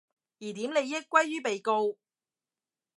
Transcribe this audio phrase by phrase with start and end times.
[0.39, 1.95] 疑點利益歸於被告